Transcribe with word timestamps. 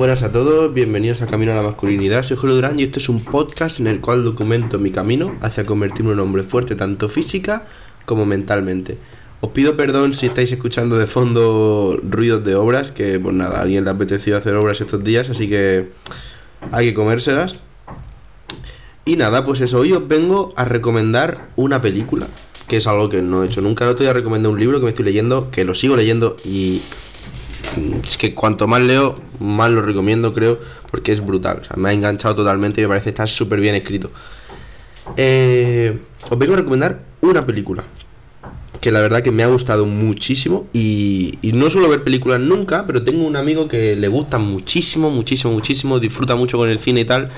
buenas 0.00 0.22
a 0.22 0.32
todos, 0.32 0.72
bienvenidos 0.72 1.20
a 1.20 1.26
Camino 1.26 1.52
a 1.52 1.56
la 1.56 1.62
Masculinidad. 1.62 2.22
Soy 2.22 2.38
Julio 2.38 2.56
Durán 2.56 2.80
y 2.80 2.84
este 2.84 3.00
es 3.00 3.10
un 3.10 3.22
podcast 3.22 3.80
en 3.80 3.86
el 3.86 4.00
cual 4.00 4.24
documento 4.24 4.78
mi 4.78 4.90
camino 4.90 5.36
hacia 5.42 5.66
convertirme 5.66 6.12
en 6.12 6.20
un 6.20 6.24
hombre 6.24 6.42
fuerte 6.42 6.74
tanto 6.74 7.10
física 7.10 7.66
como 8.06 8.24
mentalmente. 8.24 8.96
Os 9.42 9.50
pido 9.50 9.76
perdón 9.76 10.14
si 10.14 10.24
estáis 10.24 10.50
escuchando 10.52 10.96
de 10.96 11.06
fondo 11.06 12.00
ruidos 12.02 12.42
de 12.46 12.54
obras, 12.54 12.92
que 12.92 13.20
pues 13.20 13.34
nada, 13.34 13.58
a 13.58 13.60
alguien 13.60 13.84
le 13.84 13.90
ha 13.90 13.92
apetecido 13.92 14.38
hacer 14.38 14.54
obras 14.54 14.80
estos 14.80 15.04
días, 15.04 15.28
así 15.28 15.50
que 15.50 15.90
hay 16.72 16.86
que 16.86 16.94
comérselas. 16.94 17.56
Y 19.04 19.16
nada, 19.16 19.44
pues 19.44 19.60
eso, 19.60 19.80
hoy 19.80 19.92
os 19.92 20.08
vengo 20.08 20.54
a 20.56 20.64
recomendar 20.64 21.50
una 21.56 21.82
película, 21.82 22.26
que 22.68 22.78
es 22.78 22.86
algo 22.86 23.10
que 23.10 23.20
no 23.20 23.42
he 23.44 23.48
hecho 23.48 23.60
nunca. 23.60 23.84
El 23.84 23.90
otro 23.90 24.04
día 24.04 24.14
recomendé 24.14 24.48
un 24.48 24.58
libro 24.58 24.78
que 24.78 24.84
me 24.84 24.90
estoy 24.92 25.04
leyendo, 25.04 25.50
que 25.50 25.66
lo 25.66 25.74
sigo 25.74 25.94
leyendo 25.94 26.36
y 26.42 26.80
es 28.06 28.16
que 28.16 28.34
cuanto 28.34 28.66
más 28.66 28.82
leo, 28.82 29.16
más 29.38 29.70
lo 29.70 29.82
recomiendo, 29.82 30.34
creo, 30.34 30.58
porque 30.90 31.12
es 31.12 31.24
brutal. 31.24 31.60
O 31.62 31.64
sea, 31.64 31.76
me 31.76 31.90
ha 31.90 31.92
enganchado 31.92 32.34
totalmente 32.34 32.80
y 32.80 32.84
me 32.84 32.88
parece 32.88 33.10
estar 33.10 33.28
súper 33.28 33.60
bien 33.60 33.74
escrito. 33.74 34.10
Eh, 35.16 35.98
os 36.28 36.38
vengo 36.38 36.54
a 36.54 36.58
recomendar 36.58 37.00
una 37.20 37.44
película 37.44 37.84
que 38.80 38.90
la 38.90 39.00
verdad 39.00 39.22
que 39.22 39.30
me 39.30 39.42
ha 39.42 39.46
gustado 39.46 39.84
muchísimo 39.84 40.66
y, 40.72 41.38
no 41.42 41.68
suelo 41.68 41.88
ver 41.88 42.02
películas 42.02 42.40
nunca, 42.40 42.86
pero 42.86 43.02
tengo 43.02 43.26
un 43.26 43.36
amigo 43.36 43.68
que 43.68 43.94
le 43.94 44.08
gusta 44.08 44.38
muchísimo, 44.38 45.10
muchísimo, 45.10 45.52
muchísimo, 45.52 46.00
disfruta 46.00 46.34
mucho 46.34 46.56
con 46.56 46.70
el 46.70 46.78
cine 46.78 47.00
y 47.00 47.04
tal. 47.04 47.30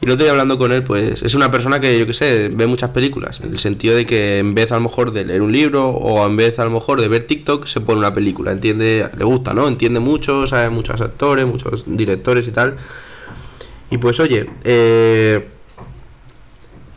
Y 0.00 0.06
lo 0.06 0.12
estoy 0.12 0.28
hablando 0.28 0.58
con 0.58 0.70
él, 0.70 0.84
pues 0.84 1.22
es 1.22 1.34
una 1.34 1.50
persona 1.50 1.80
que 1.80 1.98
yo 1.98 2.06
que 2.06 2.12
sé, 2.12 2.50
ve 2.50 2.66
muchas 2.68 2.90
películas, 2.90 3.40
en 3.40 3.50
el 3.50 3.58
sentido 3.58 3.96
de 3.96 4.06
que 4.06 4.38
en 4.38 4.54
vez 4.54 4.70
a 4.70 4.76
lo 4.76 4.82
mejor 4.82 5.10
de 5.10 5.24
leer 5.24 5.42
un 5.42 5.50
libro 5.50 5.88
o 5.88 6.24
en 6.24 6.36
vez 6.36 6.60
a 6.60 6.64
lo 6.64 6.70
mejor 6.70 7.00
de 7.00 7.08
ver 7.08 7.24
TikTok, 7.24 7.66
se 7.66 7.80
pone 7.80 7.98
una 7.98 8.12
película, 8.12 8.52
entiende, 8.52 9.10
le 9.16 9.24
gusta, 9.24 9.54
¿no? 9.54 9.66
Entiende 9.66 9.98
mucho, 9.98 10.46
sabe 10.46 10.70
muchos 10.70 11.00
actores, 11.00 11.46
muchos 11.46 11.82
directores 11.86 12.46
y 12.46 12.52
tal. 12.52 12.76
Y 13.90 13.98
pues 13.98 14.20
oye, 14.20 14.48
eh, 14.62 15.48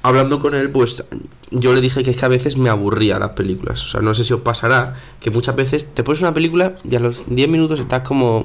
hablando 0.04 0.40
con 0.40 0.54
él, 0.54 0.70
pues 0.70 1.04
yo 1.50 1.74
le 1.74 1.82
dije 1.82 2.04
que 2.04 2.12
es 2.12 2.18
que 2.18 2.26
a 2.26 2.30
veces 2.30 2.56
me 2.56 2.70
aburría 2.70 3.18
las 3.18 3.32
películas. 3.32 3.84
O 3.84 3.88
sea, 3.88 4.02
no 4.02 4.14
sé 4.14 4.24
si 4.24 4.34
os 4.34 4.42
pasará 4.42 4.96
que 5.20 5.32
muchas 5.32 5.56
veces 5.56 5.94
te 5.94 6.04
pones 6.04 6.22
una 6.22 6.36
película 6.36 6.76
y 6.88 6.96
a 6.96 7.00
los 7.00 7.24
10 7.28 7.50
minutos 7.50 7.80
estás 7.80 8.02
como, 8.02 8.44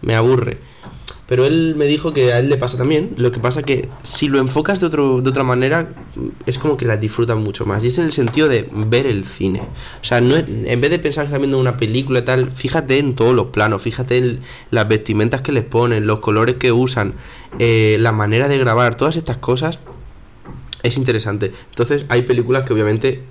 me 0.00 0.14
aburre. 0.14 0.58
Pero 1.32 1.46
él 1.46 1.76
me 1.78 1.86
dijo 1.86 2.12
que 2.12 2.34
a 2.34 2.40
él 2.40 2.50
le 2.50 2.58
pasa 2.58 2.76
también. 2.76 3.14
Lo 3.16 3.32
que 3.32 3.40
pasa 3.40 3.62
que 3.62 3.88
si 4.02 4.28
lo 4.28 4.38
enfocas 4.38 4.80
de, 4.80 4.86
otro, 4.86 5.22
de 5.22 5.30
otra 5.30 5.44
manera, 5.44 5.88
es 6.44 6.58
como 6.58 6.76
que 6.76 6.84
la 6.84 6.98
disfrutas 6.98 7.38
mucho 7.38 7.64
más. 7.64 7.82
Y 7.82 7.86
es 7.86 7.96
en 7.96 8.04
el 8.04 8.12
sentido 8.12 8.48
de 8.48 8.68
ver 8.70 9.06
el 9.06 9.24
cine. 9.24 9.62
O 10.02 10.04
sea, 10.04 10.20
no 10.20 10.36
en 10.36 10.80
vez 10.82 10.90
de 10.90 10.98
pensar 10.98 11.24
que 11.24 11.28
estás 11.28 11.40
viendo 11.40 11.58
una 11.58 11.78
película 11.78 12.18
y 12.18 12.22
tal, 12.22 12.50
fíjate 12.50 12.98
en 12.98 13.14
todos 13.14 13.34
los 13.34 13.46
planos, 13.46 13.80
fíjate 13.80 14.18
en 14.18 14.40
las 14.70 14.86
vestimentas 14.86 15.40
que 15.40 15.52
les 15.52 15.64
ponen, 15.64 16.06
los 16.06 16.18
colores 16.18 16.58
que 16.58 16.70
usan, 16.70 17.14
eh, 17.58 17.96
la 17.98 18.12
manera 18.12 18.46
de 18.46 18.58
grabar, 18.58 18.96
todas 18.96 19.16
estas 19.16 19.38
cosas 19.38 19.78
es 20.82 20.98
interesante. 20.98 21.54
Entonces 21.70 22.04
hay 22.10 22.24
películas 22.24 22.66
que 22.66 22.74
obviamente, 22.74 23.22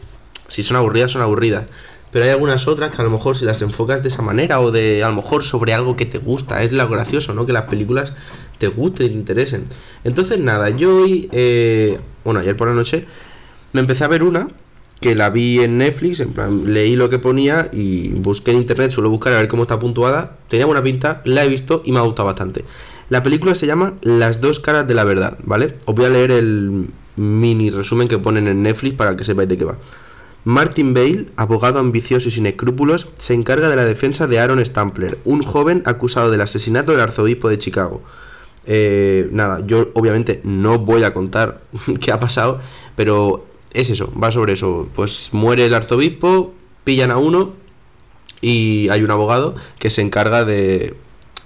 si 0.47 0.63
son 0.63 0.75
aburridas, 0.75 1.11
son 1.11 1.21
aburridas. 1.21 1.67
Pero 2.11 2.25
hay 2.25 2.31
algunas 2.31 2.67
otras 2.67 2.93
que 2.93 3.01
a 3.01 3.05
lo 3.05 3.11
mejor 3.11 3.37
si 3.37 3.45
las 3.45 3.61
enfocas 3.61 4.01
de 4.01 4.09
esa 4.09 4.21
manera 4.21 4.59
o 4.59 4.71
de 4.71 5.03
a 5.03 5.09
lo 5.09 5.15
mejor 5.15 5.43
sobre 5.43 5.73
algo 5.73 5.95
que 5.95 6.05
te 6.05 6.17
gusta, 6.17 6.61
es 6.63 6.71
lo 6.71 6.87
gracioso, 6.89 7.33
¿no? 7.33 7.45
Que 7.45 7.53
las 7.53 7.65
películas 7.65 8.13
te 8.57 8.67
gusten 8.67 9.07
te 9.07 9.13
interesen. 9.13 9.65
Entonces 10.03 10.39
nada, 10.39 10.69
yo 10.69 10.97
hoy, 10.97 11.29
eh, 11.31 11.99
bueno, 12.23 12.41
ayer 12.41 12.55
por 12.55 12.67
la 12.67 12.73
noche 12.73 13.05
me 13.73 13.81
empecé 13.81 14.03
a 14.03 14.07
ver 14.07 14.23
una 14.23 14.49
que 14.99 15.15
la 15.15 15.31
vi 15.31 15.59
en 15.59 15.79
Netflix, 15.79 16.19
en 16.19 16.31
plan, 16.31 16.71
leí 16.71 16.95
lo 16.95 17.09
que 17.09 17.17
ponía 17.17 17.69
y 17.73 18.09
busqué 18.09 18.51
en 18.51 18.57
internet, 18.57 18.91
suelo 18.91 19.09
buscar 19.09 19.33
a 19.33 19.37
ver 19.37 19.47
cómo 19.47 19.63
está 19.63 19.79
puntuada, 19.79 20.37
tenía 20.47 20.67
buena 20.67 20.83
pinta, 20.83 21.23
la 21.25 21.43
he 21.43 21.49
visto 21.49 21.81
y 21.83 21.91
me 21.91 21.97
ha 21.97 22.03
gustado 22.03 22.27
bastante. 22.27 22.65
La 23.09 23.23
película 23.23 23.55
se 23.55 23.65
llama 23.65 23.95
Las 24.01 24.41
dos 24.41 24.59
caras 24.59 24.87
de 24.87 24.93
la 24.93 25.03
verdad, 25.03 25.39
¿vale? 25.43 25.75
Os 25.85 25.95
voy 25.95 26.05
a 26.05 26.09
leer 26.09 26.31
el 26.31 26.87
mini 27.15 27.71
resumen 27.71 28.07
que 28.07 28.19
ponen 28.19 28.47
en 28.47 28.61
Netflix 28.61 28.95
para 28.95 29.17
que 29.17 29.23
sepáis 29.23 29.49
de 29.49 29.57
qué 29.57 29.65
va. 29.65 29.77
Martin 30.43 30.93
Bale, 30.93 31.27
abogado 31.35 31.79
ambicioso 31.79 32.29
y 32.29 32.31
sin 32.31 32.45
escrúpulos, 32.45 33.09
se 33.17 33.33
encarga 33.33 33.69
de 33.69 33.75
la 33.75 33.85
defensa 33.85 34.27
de 34.27 34.39
Aaron 34.39 34.65
Stampler, 34.65 35.19
un 35.23 35.43
joven 35.43 35.83
acusado 35.85 36.31
del 36.31 36.41
asesinato 36.41 36.91
del 36.91 37.01
arzobispo 37.01 37.49
de 37.49 37.59
Chicago. 37.59 38.01
Eh, 38.65 39.29
nada, 39.31 39.63
yo 39.65 39.89
obviamente 39.93 40.41
no 40.43 40.79
voy 40.79 41.03
a 41.03 41.13
contar 41.13 41.61
qué 42.01 42.11
ha 42.11 42.19
pasado, 42.19 42.59
pero 42.95 43.45
es 43.73 43.89
eso, 43.89 44.11
va 44.21 44.31
sobre 44.31 44.53
eso. 44.53 44.89
Pues 44.95 45.29
muere 45.31 45.65
el 45.65 45.73
arzobispo, 45.73 46.53
pillan 46.83 47.11
a 47.11 47.17
uno 47.17 47.53
y 48.41 48.89
hay 48.89 49.03
un 49.03 49.11
abogado 49.11 49.55
que 49.77 49.89
se 49.89 50.01
encarga 50.01 50.45
de 50.45 50.95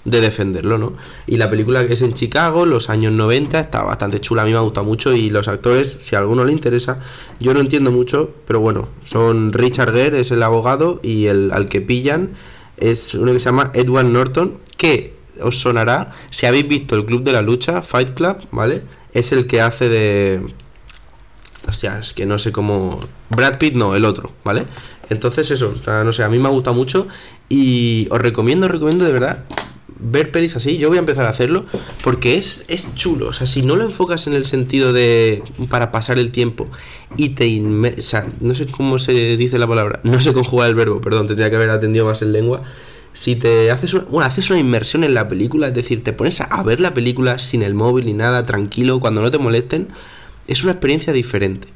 de 0.05 0.21
defenderlo, 0.21 0.77
¿no? 0.77 0.93
Y 1.27 1.37
la 1.37 1.49
película 1.49 1.85
que 1.87 1.95
es 1.95 2.01
en 2.03 2.13
Chicago, 2.13 2.65
los 2.65 2.89
años 2.89 3.11
90, 3.11 3.59
está 3.59 3.81
bastante 3.81 4.21
chula, 4.21 4.43
a 4.43 4.45
mí 4.45 4.53
me 4.53 4.59
gusta 4.59 4.83
mucho 4.83 5.13
y 5.13 5.31
los 5.31 5.47
actores, 5.47 5.97
si 5.99 6.15
a 6.15 6.19
alguno 6.19 6.45
le 6.45 6.53
interesa, 6.53 6.99
yo 7.39 7.53
no 7.53 7.59
entiendo 7.59 7.91
mucho, 7.91 8.29
pero 8.47 8.59
bueno, 8.59 8.87
son 9.03 9.51
Richard 9.51 9.91
Gere, 9.91 10.21
es 10.21 10.31
el 10.31 10.43
abogado, 10.43 10.99
y 11.03 11.25
el 11.25 11.51
al 11.51 11.67
que 11.67 11.81
pillan 11.81 12.35
es 12.77 13.15
uno 13.15 13.33
que 13.33 13.39
se 13.39 13.45
llama 13.45 13.71
Edward 13.73 14.05
Norton, 14.05 14.59
que 14.77 15.15
os 15.41 15.59
sonará, 15.59 16.13
si 16.29 16.45
habéis 16.45 16.67
visto 16.67 16.95
el 16.95 17.05
Club 17.05 17.23
de 17.23 17.33
la 17.33 17.41
Lucha, 17.41 17.81
Fight 17.81 18.13
Club, 18.13 18.37
¿vale? 18.51 18.83
Es 19.13 19.31
el 19.31 19.47
que 19.47 19.61
hace 19.61 19.89
de... 19.89 20.53
Hostia, 21.67 21.99
es 21.99 22.13
que 22.13 22.25
no 22.25 22.37
sé 22.37 22.51
cómo... 22.51 22.99
Brad 23.29 23.57
Pitt 23.57 23.75
no, 23.75 23.95
el 23.95 24.05
otro, 24.05 24.31
¿vale? 24.43 24.65
Entonces 25.09 25.49
eso, 25.51 25.73
no 25.85 26.13
sé, 26.13 26.23
a 26.23 26.29
mí 26.29 26.37
me 26.37 26.49
gusta 26.49 26.71
mucho 26.71 27.07
y 27.49 28.07
os 28.11 28.19
recomiendo, 28.19 28.65
os 28.67 28.71
recomiendo 28.71 29.05
de 29.05 29.11
verdad 29.11 29.45
ver 29.99 30.31
pelis 30.31 30.55
así, 30.55 30.77
yo 30.77 30.89
voy 30.89 30.97
a 30.97 30.99
empezar 30.99 31.25
a 31.25 31.29
hacerlo 31.29 31.65
porque 32.03 32.37
es, 32.37 32.65
es 32.67 32.93
chulo. 32.95 33.27
O 33.27 33.33
sea, 33.33 33.47
si 33.47 33.61
no 33.61 33.75
lo 33.75 33.83
enfocas 33.83 34.27
en 34.27 34.33
el 34.33 34.45
sentido 34.45 34.93
de 34.93 35.43
para 35.69 35.91
pasar 35.91 36.19
el 36.19 36.31
tiempo 36.31 36.67
y 37.17 37.29
te 37.29 37.45
o 37.61 38.01
sea, 38.01 38.27
no 38.41 38.55
sé 38.55 38.67
cómo 38.67 38.99
se 38.99 39.37
dice 39.37 39.57
la 39.57 39.67
palabra, 39.67 39.99
no 40.03 40.19
sé 40.21 40.33
conjugar 40.33 40.69
el 40.69 40.75
verbo, 40.75 41.01
perdón, 41.01 41.27
tendría 41.27 41.49
que 41.49 41.55
haber 41.55 41.69
atendido 41.69 42.05
más 42.05 42.21
en 42.21 42.33
lengua. 42.33 42.63
Si 43.13 43.37
te 43.37 43.71
haces 43.71 43.93
una, 43.93 44.03
bueno, 44.03 44.27
haces 44.27 44.49
una 44.49 44.59
inmersión 44.59 45.05
en 45.05 45.13
la 45.13 45.29
película, 45.29 45.67
es 45.67 45.73
decir, 45.73 46.03
te 46.03 46.11
pones 46.11 46.41
a, 46.41 46.45
a 46.45 46.63
ver 46.63 46.81
la 46.81 46.93
película 46.93 47.39
sin 47.39 47.63
el 47.63 47.73
móvil 47.73 48.05
ni 48.05 48.13
nada, 48.13 48.45
tranquilo, 48.45 48.99
cuando 48.99 49.21
no 49.21 49.31
te 49.31 49.37
molesten, 49.37 49.87
es 50.47 50.63
una 50.63 50.73
experiencia 50.73 51.13
diferente. 51.13 51.74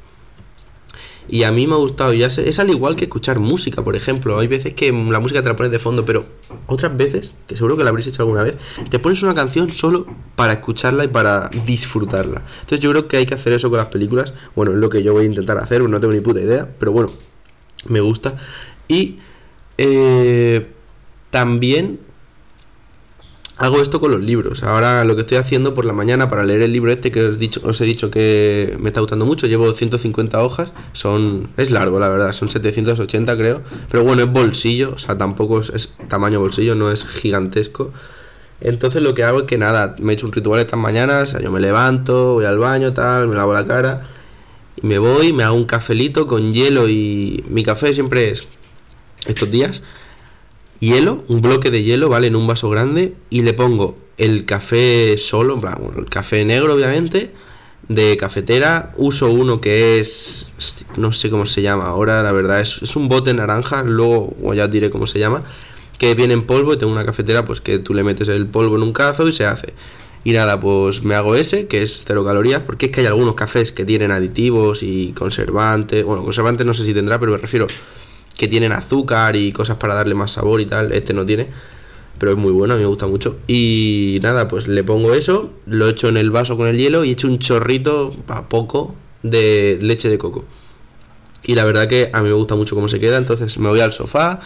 Y 1.32 1.44
a 1.44 1.52
mí 1.52 1.68
me 1.68 1.74
ha 1.74 1.76
gustado, 1.76 2.12
ya 2.12 2.26
es 2.26 2.58
al 2.58 2.70
igual 2.70 2.96
que 2.96 3.04
escuchar 3.04 3.38
música, 3.38 3.84
por 3.84 3.94
ejemplo. 3.94 4.40
Hay 4.40 4.48
veces 4.48 4.74
que 4.74 4.90
la 4.90 5.20
música 5.20 5.40
te 5.40 5.48
la 5.48 5.54
pones 5.54 5.70
de 5.70 5.78
fondo, 5.78 6.04
pero 6.04 6.24
otras 6.66 6.96
veces, 6.96 7.36
que 7.46 7.54
seguro 7.54 7.76
que 7.76 7.84
la 7.84 7.90
habréis 7.90 8.08
hecho 8.08 8.22
alguna 8.22 8.42
vez, 8.42 8.56
te 8.90 8.98
pones 8.98 9.22
una 9.22 9.32
canción 9.32 9.70
solo 9.70 10.06
para 10.34 10.54
escucharla 10.54 11.04
y 11.04 11.08
para 11.08 11.48
disfrutarla. 11.64 12.42
Entonces 12.54 12.80
yo 12.80 12.90
creo 12.90 13.06
que 13.06 13.18
hay 13.18 13.26
que 13.26 13.34
hacer 13.34 13.52
eso 13.52 13.70
con 13.70 13.78
las 13.78 13.86
películas. 13.86 14.34
Bueno, 14.56 14.72
es 14.72 14.78
lo 14.78 14.88
que 14.88 15.04
yo 15.04 15.12
voy 15.12 15.22
a 15.22 15.26
intentar 15.26 15.56
hacer, 15.58 15.82
no 15.82 16.00
tengo 16.00 16.12
ni 16.12 16.20
puta 16.20 16.40
idea, 16.40 16.68
pero 16.80 16.90
bueno, 16.90 17.12
me 17.86 18.00
gusta. 18.00 18.34
Y 18.88 19.20
eh, 19.78 20.66
también 21.30 22.00
hago 23.60 23.82
esto 23.82 24.00
con 24.00 24.10
los 24.10 24.22
libros. 24.22 24.62
Ahora 24.62 25.04
lo 25.04 25.14
que 25.14 25.20
estoy 25.20 25.36
haciendo 25.36 25.74
por 25.74 25.84
la 25.84 25.92
mañana 25.92 26.30
para 26.30 26.44
leer 26.44 26.62
el 26.62 26.72
libro 26.72 26.90
este 26.90 27.10
que 27.10 27.26
os, 27.26 27.38
dicho, 27.38 27.60
os 27.62 27.78
he 27.82 27.84
dicho 27.84 28.10
que 28.10 28.74
me 28.80 28.88
está 28.88 29.00
gustando 29.00 29.26
mucho, 29.26 29.46
llevo 29.46 29.70
150 29.74 30.42
hojas, 30.42 30.72
son 30.94 31.50
es 31.58 31.70
largo 31.70 32.00
la 32.00 32.08
verdad, 32.08 32.32
son 32.32 32.48
780 32.48 33.36
creo, 33.36 33.60
pero 33.90 34.02
bueno, 34.02 34.22
es 34.22 34.32
bolsillo, 34.32 34.94
o 34.94 34.98
sea, 34.98 35.18
tampoco 35.18 35.60
es, 35.60 35.92
tamaño 36.08 36.40
bolsillo, 36.40 36.74
no 36.74 36.90
es 36.90 37.04
gigantesco. 37.04 37.92
Entonces 38.62 39.02
lo 39.02 39.12
que 39.12 39.24
hago 39.24 39.40
es 39.40 39.44
que 39.44 39.58
nada, 39.58 39.94
me 39.98 40.12
he 40.12 40.14
hecho 40.14 40.26
un 40.26 40.32
ritual 40.32 40.60
estas 40.60 40.80
mañanas, 40.80 41.36
yo 41.38 41.52
me 41.52 41.60
levanto, 41.60 42.34
voy 42.34 42.46
al 42.46 42.58
baño, 42.58 42.94
tal, 42.94 43.28
me 43.28 43.36
lavo 43.36 43.52
la 43.52 43.66
cara 43.66 44.08
y 44.82 44.86
me 44.86 44.98
voy, 44.98 45.34
me 45.34 45.42
hago 45.42 45.56
un 45.56 45.66
cafelito 45.66 46.26
con 46.26 46.54
hielo 46.54 46.88
y 46.88 47.44
mi 47.50 47.62
café 47.62 47.92
siempre 47.92 48.30
es 48.30 48.46
estos 49.26 49.50
días 49.50 49.82
hielo, 50.80 51.24
un 51.28 51.40
bloque 51.40 51.70
de 51.70 51.84
hielo, 51.84 52.08
¿vale? 52.08 52.26
En 52.26 52.36
un 52.36 52.46
vaso 52.46 52.68
grande 52.68 53.14
y 53.30 53.42
le 53.42 53.52
pongo 53.52 53.96
el 54.18 54.44
café 54.44 55.16
solo, 55.18 55.60
el 55.96 56.06
café 56.06 56.44
negro 56.44 56.74
obviamente, 56.74 57.30
de 57.88 58.16
cafetera. 58.16 58.92
Uso 58.96 59.30
uno 59.30 59.60
que 59.60 60.00
es, 60.00 60.50
no 60.96 61.12
sé 61.12 61.30
cómo 61.30 61.46
se 61.46 61.62
llama 61.62 61.84
ahora, 61.84 62.22
la 62.22 62.32
verdad, 62.32 62.60
es, 62.60 62.82
es 62.82 62.96
un 62.96 63.08
bote 63.08 63.32
naranja, 63.32 63.82
luego 63.82 64.34
ya 64.54 64.64
os 64.64 64.70
diré 64.70 64.90
cómo 64.90 65.06
se 65.06 65.18
llama, 65.18 65.44
que 65.98 66.14
viene 66.14 66.34
en 66.34 66.42
polvo 66.42 66.74
y 66.74 66.78
tengo 66.78 66.92
una 66.92 67.04
cafetera 67.04 67.44
pues 67.44 67.60
que 67.60 67.78
tú 67.78 67.94
le 67.94 68.02
metes 68.02 68.28
el 68.28 68.46
polvo 68.46 68.76
en 68.76 68.82
un 68.82 68.92
cazo 68.92 69.28
y 69.28 69.32
se 69.32 69.44
hace. 69.46 69.74
Y 70.22 70.32
nada, 70.32 70.60
pues 70.60 71.02
me 71.02 71.14
hago 71.14 71.34
ese, 71.34 71.66
que 71.66 71.82
es 71.82 72.02
cero 72.06 72.24
calorías, 72.24 72.62
porque 72.62 72.86
es 72.86 72.92
que 72.92 73.00
hay 73.00 73.06
algunos 73.06 73.34
cafés 73.34 73.72
que 73.72 73.86
tienen 73.86 74.10
aditivos 74.10 74.82
y 74.82 75.12
conservantes. 75.12 76.04
Bueno, 76.04 76.22
conservantes 76.24 76.66
no 76.66 76.74
sé 76.74 76.84
si 76.84 76.92
tendrá, 76.92 77.18
pero 77.18 77.32
me 77.32 77.38
refiero 77.38 77.68
que 78.36 78.48
tienen 78.48 78.72
azúcar 78.72 79.36
y 79.36 79.52
cosas 79.52 79.76
para 79.76 79.94
darle 79.94 80.14
más 80.14 80.32
sabor 80.32 80.60
y 80.60 80.66
tal. 80.66 80.92
Este 80.92 81.12
no 81.12 81.26
tiene, 81.26 81.48
pero 82.18 82.32
es 82.32 82.38
muy 82.38 82.52
bueno, 82.52 82.74
a 82.74 82.76
mí 82.76 82.82
me 82.82 82.88
gusta 82.88 83.06
mucho. 83.06 83.38
Y 83.46 84.18
nada, 84.22 84.48
pues 84.48 84.68
le 84.68 84.84
pongo 84.84 85.14
eso, 85.14 85.50
lo 85.66 85.88
echo 85.88 86.08
en 86.08 86.16
el 86.16 86.30
vaso 86.30 86.56
con 86.56 86.68
el 86.68 86.76
hielo 86.76 87.04
y 87.04 87.12
echo 87.12 87.28
un 87.28 87.38
chorrito, 87.38 88.14
a 88.28 88.48
poco, 88.48 88.94
de 89.22 89.78
leche 89.80 90.08
de 90.08 90.18
coco. 90.18 90.44
Y 91.42 91.54
la 91.54 91.64
verdad 91.64 91.88
que 91.88 92.10
a 92.12 92.22
mí 92.22 92.28
me 92.28 92.34
gusta 92.34 92.54
mucho 92.54 92.74
cómo 92.74 92.88
se 92.88 93.00
queda, 93.00 93.18
entonces 93.18 93.56
me 93.58 93.68
voy 93.68 93.80
al 93.80 93.92
sofá 93.92 94.40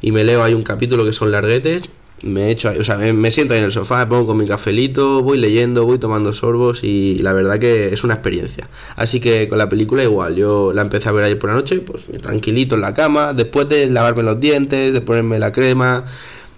y 0.00 0.12
me 0.12 0.24
leo 0.24 0.42
ahí 0.42 0.54
un 0.54 0.62
capítulo 0.62 1.04
que 1.04 1.12
son 1.12 1.30
larguetes 1.30 1.82
me 2.22 2.50
echo, 2.50 2.72
o 2.78 2.84
sea, 2.84 2.96
me, 2.96 3.30
siento 3.30 3.54
ahí 3.54 3.60
en 3.60 3.66
el 3.66 3.72
sofá, 3.72 3.98
me 4.00 4.06
pongo 4.06 4.28
con 4.28 4.36
mi 4.36 4.46
cafelito, 4.46 5.22
voy 5.22 5.38
leyendo, 5.38 5.86
voy 5.86 5.98
tomando 5.98 6.32
sorbos 6.32 6.82
y 6.82 7.18
la 7.18 7.32
verdad 7.32 7.58
que 7.58 7.92
es 7.92 8.04
una 8.04 8.14
experiencia. 8.14 8.68
Así 8.96 9.20
que 9.20 9.48
con 9.48 9.58
la 9.58 9.68
película 9.68 10.02
igual, 10.02 10.36
yo 10.36 10.72
la 10.72 10.82
empecé 10.82 11.08
a 11.08 11.12
ver 11.12 11.24
ayer 11.24 11.38
por 11.38 11.50
la 11.50 11.56
noche, 11.56 11.80
pues 11.80 12.06
tranquilito 12.20 12.74
en 12.74 12.80
la 12.80 12.94
cama, 12.94 13.32
después 13.34 13.68
de 13.68 13.88
lavarme 13.88 14.22
los 14.22 14.40
dientes, 14.40 14.92
de 14.92 15.00
ponerme 15.00 15.38
la 15.38 15.52
crema, 15.52 16.04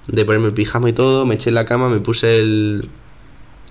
de 0.06 0.24
ponerme 0.24 0.48
el 0.48 0.54
pijama 0.54 0.88
y 0.88 0.92
todo, 0.92 1.26
me 1.26 1.34
eché 1.34 1.50
en 1.50 1.54
la 1.54 1.64
cama, 1.64 1.88
me 1.88 2.00
puse 2.00 2.38
el, 2.38 2.88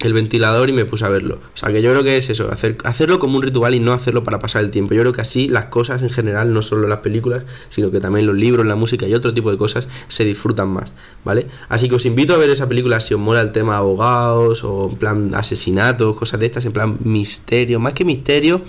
el 0.02 0.14
ventilador 0.14 0.70
y 0.70 0.74
me 0.74 0.86
puse 0.86 1.06
a 1.06 1.10
verlo. 1.10 1.40
O 1.54 1.58
sea 1.58 1.72
que 1.72 1.82
yo 1.82 1.92
creo 1.92 2.04
que 2.04 2.18
es 2.18 2.30
eso, 2.30 2.50
hacer, 2.52 2.78
hacerlo 2.84 3.20
como 3.20 3.38
un 3.38 3.44
ritual 3.44 3.76
y 3.76 3.80
no 3.80 3.92
hacerlo 3.92 4.24
para 4.24 4.40
pasar 4.40 4.64
el 4.64 4.72
tiempo. 4.72 4.94
Yo 4.94 5.02
creo 5.02 5.14
que 5.14 5.22
así 5.22 5.48
las 5.50 5.66
cosas 5.66 6.02
en 6.02 6.10
general, 6.10 6.54
no 6.54 6.62
solo 6.62 6.88
las 6.88 7.00
películas, 7.00 7.44
sino 7.70 7.92
que 7.92 8.00
también 8.00 8.26
los 8.26 8.36
libros, 8.36 8.66
la 8.66 8.76
música 8.76 9.08
y 9.08 9.14
otro 9.14 9.34
tipo 9.34 9.52
de 9.52 9.58
cosas 9.58 9.88
se 10.08 10.24
disfrutan 10.24 10.70
más, 10.70 10.94
¿vale? 11.26 11.48
Así 11.68 11.90
que 11.90 11.96
os 11.96 12.06
invito 12.06 12.34
a 12.34 12.38
ver 12.38 12.50
esa 12.50 12.70
película 12.70 13.00
si 13.00 13.14
os 13.14 13.20
mola 13.20 13.42
el 13.42 13.52
tema 13.52 13.78
abogados 13.78 14.64
o 14.64 14.90
en 14.90 14.98
plan 14.98 15.36
asesinatos, 15.36 16.16
cosas 16.16 16.40
de 16.40 16.46
estas, 16.46 16.66
en 16.66 16.72
plan 16.72 16.98
misterio, 17.04 17.80
más 17.80 17.94
que 17.94 18.06
misterio, 18.06 18.62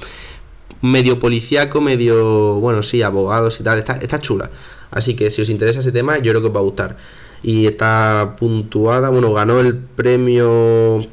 medio 0.82 1.20
policíaco, 1.20 1.80
medio, 1.80 2.54
bueno, 2.54 2.82
sí, 2.82 3.02
abogados 3.02 3.60
y 3.60 3.62
tal, 3.62 3.78
está, 3.78 3.96
está 3.96 4.20
chula. 4.20 4.50
Así 4.90 5.14
que 5.14 5.30
si 5.30 5.42
os 5.42 5.50
interesa 5.50 5.80
ese 5.80 5.92
tema, 5.92 6.18
yo 6.18 6.32
creo 6.32 6.40
que 6.40 6.48
os 6.48 6.54
va 6.54 6.60
a 6.60 6.62
gustar. 6.62 6.96
Y 7.42 7.66
está 7.66 8.36
puntuada, 8.38 9.08
bueno, 9.08 9.32
ganó 9.32 9.60
el 9.60 9.76
premio 9.76 11.06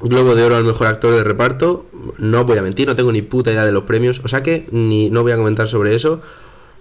Globo 0.00 0.34
de 0.34 0.44
Oro 0.44 0.56
al 0.56 0.64
mejor 0.64 0.86
actor 0.86 1.14
de 1.14 1.24
reparto. 1.24 1.86
No 2.18 2.44
voy 2.44 2.58
a 2.58 2.62
mentir, 2.62 2.86
no 2.86 2.96
tengo 2.96 3.12
ni 3.12 3.22
puta 3.22 3.50
idea 3.50 3.64
de 3.64 3.72
los 3.72 3.84
premios. 3.84 4.20
O 4.24 4.28
sea 4.28 4.42
que 4.42 4.66
ni 4.70 5.10
no 5.10 5.22
voy 5.22 5.32
a 5.32 5.36
comentar 5.36 5.68
sobre 5.68 5.94
eso. 5.94 6.20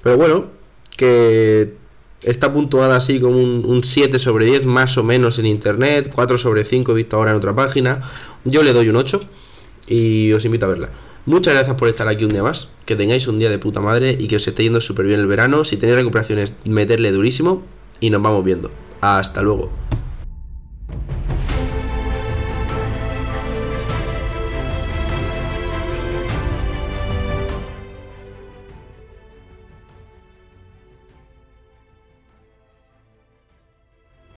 Pero 0.03 0.17
bueno, 0.17 0.45
que 0.97 1.73
está 2.23 2.51
puntuada 2.53 2.97
así 2.97 3.19
como 3.19 3.37
un, 3.37 3.83
7 3.83 4.19
sobre 4.19 4.45
10 4.45 4.65
más 4.65 4.97
o 4.97 5.03
menos 5.03 5.39
en 5.39 5.45
internet. 5.45 6.11
4 6.13 6.37
sobre 6.37 6.63
5 6.63 6.91
he 6.91 6.95
visto 6.95 7.15
ahora 7.15 7.31
en 7.31 7.37
otra 7.37 7.55
página. 7.55 8.01
Yo 8.43 8.63
le 8.63 8.73
doy 8.73 8.89
un 8.89 8.97
8 8.97 9.21
y 9.87 10.33
os 10.33 10.43
invito 10.45 10.65
a 10.65 10.69
verla. 10.69 10.89
Muchas 11.25 11.55
gracias 11.55 11.75
por 11.75 11.87
estar 11.87 12.07
aquí 12.07 12.25
un 12.25 12.31
día 12.31 12.43
más. 12.43 12.69
Que 12.85 12.95
tengáis 12.95 13.27
un 13.27 13.39
día 13.39 13.49
de 13.49 13.57
puta 13.57 13.79
madre 13.79 14.15
y 14.19 14.27
que 14.27 14.35
os 14.35 14.47
esté 14.47 14.63
yendo 14.63 14.81
súper 14.81 15.05
bien 15.05 15.19
el 15.19 15.27
verano. 15.27 15.65
Si 15.65 15.77
tenéis 15.77 15.97
recuperaciones, 15.97 16.53
meterle 16.65 17.11
durísimo. 17.11 17.63
Y 17.99 18.09
nos 18.09 18.21
vamos 18.21 18.43
viendo. 18.43 18.69
Hasta 19.01 19.41
luego. 19.41 19.84